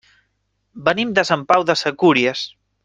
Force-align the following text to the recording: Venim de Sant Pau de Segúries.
Venim 0.89 1.13
de 1.21 1.27
Sant 1.31 1.45
Pau 1.53 1.69
de 1.71 1.77
Segúries. 1.85 2.47